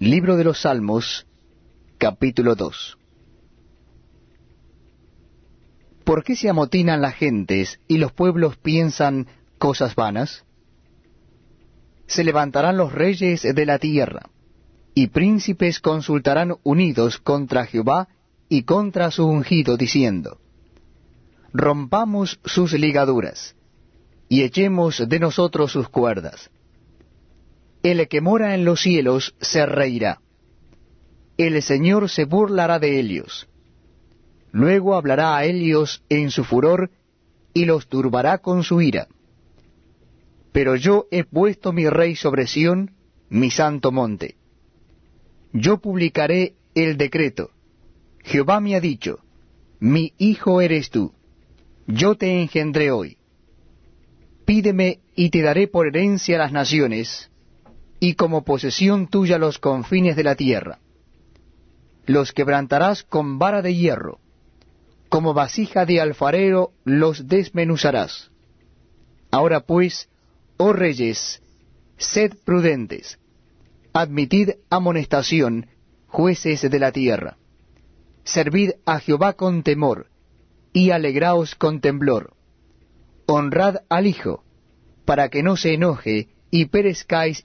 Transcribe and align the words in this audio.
Libro 0.00 0.36
de 0.36 0.42
los 0.42 0.62
Salmos, 0.62 1.24
capítulo 1.98 2.56
2 2.56 2.98
¿Por 6.02 6.24
qué 6.24 6.34
se 6.34 6.48
amotinan 6.48 7.00
las 7.00 7.14
gentes 7.14 7.78
y 7.86 7.98
los 7.98 8.10
pueblos 8.10 8.56
piensan 8.56 9.28
cosas 9.56 9.94
vanas? 9.94 10.44
Se 12.08 12.24
levantarán 12.24 12.76
los 12.76 12.92
reyes 12.92 13.42
de 13.42 13.66
la 13.66 13.78
tierra, 13.78 14.30
y 14.94 15.06
príncipes 15.06 15.78
consultarán 15.78 16.56
unidos 16.64 17.18
contra 17.18 17.64
Jehová 17.64 18.08
y 18.48 18.64
contra 18.64 19.12
su 19.12 19.24
ungido, 19.24 19.76
diciendo, 19.76 20.40
Rompamos 21.52 22.40
sus 22.44 22.72
ligaduras, 22.72 23.54
y 24.28 24.42
echemos 24.42 25.08
de 25.08 25.20
nosotros 25.20 25.70
sus 25.70 25.88
cuerdas. 25.88 26.50
El 27.84 28.08
que 28.08 28.22
mora 28.22 28.54
en 28.54 28.64
los 28.64 28.80
cielos 28.80 29.34
se 29.42 29.66
reirá. 29.66 30.22
El 31.36 31.60
Señor 31.60 32.08
se 32.08 32.24
burlará 32.24 32.78
de 32.78 32.98
ellos. 32.98 33.46
Luego 34.52 34.94
hablará 34.94 35.36
a 35.36 35.44
ellos 35.44 36.02
en 36.08 36.30
su 36.30 36.44
furor, 36.44 36.90
y 37.52 37.66
los 37.66 37.86
turbará 37.86 38.38
con 38.38 38.64
su 38.64 38.80
ira. 38.80 39.06
Pero 40.50 40.76
yo 40.76 41.08
he 41.10 41.24
puesto 41.24 41.74
mi 41.74 41.86
rey 41.86 42.16
sobre 42.16 42.46
Sión, 42.46 42.92
mi 43.28 43.50
santo 43.50 43.92
monte. 43.92 44.36
Yo 45.52 45.76
publicaré 45.76 46.54
el 46.74 46.96
decreto. 46.96 47.50
Jehová 48.22 48.60
me 48.60 48.76
ha 48.76 48.80
dicho, 48.80 49.18
mi 49.78 50.14
hijo 50.16 50.62
eres 50.62 50.88
tú, 50.88 51.12
yo 51.86 52.14
te 52.14 52.40
engendré 52.40 52.90
hoy. 52.90 53.18
Pídeme 54.46 55.00
y 55.14 55.28
te 55.28 55.42
daré 55.42 55.68
por 55.68 55.86
herencia 55.86 56.38
las 56.38 56.50
naciones, 56.50 57.30
y 58.06 58.16
como 58.16 58.44
posesión 58.44 59.06
tuya 59.06 59.38
los 59.38 59.58
confines 59.58 60.14
de 60.14 60.24
la 60.24 60.34
tierra. 60.34 60.78
Los 62.04 62.32
quebrantarás 62.32 63.02
con 63.02 63.38
vara 63.38 63.62
de 63.62 63.74
hierro, 63.74 64.18
como 65.08 65.32
vasija 65.32 65.86
de 65.86 66.02
alfarero 66.02 66.72
los 66.84 67.28
desmenuzarás. 67.28 68.30
Ahora 69.30 69.60
pues, 69.60 70.10
oh 70.58 70.74
reyes, 70.74 71.40
sed 71.96 72.34
prudentes, 72.44 73.18
admitid 73.94 74.50
amonestación, 74.68 75.68
jueces 76.06 76.60
de 76.60 76.78
la 76.78 76.92
tierra. 76.92 77.38
Servid 78.24 78.72
a 78.84 79.00
Jehová 79.00 79.32
con 79.32 79.62
temor, 79.62 80.08
y 80.74 80.90
alegraos 80.90 81.54
con 81.54 81.80
temblor. 81.80 82.34
Honrad 83.24 83.76
al 83.88 84.06
Hijo, 84.06 84.44
para 85.06 85.30
que 85.30 85.42
no 85.42 85.56
se 85.56 85.72
enoje 85.72 86.34
y 86.54 86.66
perezcáis 86.66 87.32